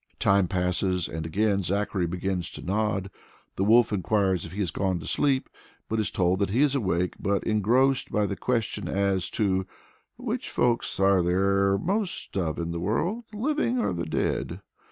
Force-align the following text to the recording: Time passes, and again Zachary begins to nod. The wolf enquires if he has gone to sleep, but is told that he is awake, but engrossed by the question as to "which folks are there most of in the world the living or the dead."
Time 0.17 0.47
passes, 0.47 1.07
and 1.07 1.27
again 1.27 1.61
Zachary 1.61 2.07
begins 2.07 2.49
to 2.53 2.63
nod. 2.63 3.11
The 3.55 3.63
wolf 3.63 3.93
enquires 3.93 4.45
if 4.45 4.51
he 4.51 4.57
has 4.57 4.71
gone 4.71 4.97
to 4.99 5.05
sleep, 5.05 5.47
but 5.87 5.99
is 5.99 6.09
told 6.09 6.39
that 6.39 6.49
he 6.49 6.61
is 6.63 6.73
awake, 6.73 7.13
but 7.19 7.43
engrossed 7.43 8.11
by 8.11 8.25
the 8.25 8.35
question 8.35 8.87
as 8.87 9.29
to 9.29 9.67
"which 10.17 10.49
folks 10.49 10.99
are 10.99 11.21
there 11.21 11.77
most 11.77 12.35
of 12.35 12.57
in 12.57 12.71
the 12.71 12.79
world 12.79 13.25
the 13.31 13.37
living 13.37 13.77
or 13.77 13.93
the 13.93 14.07
dead." 14.07 14.61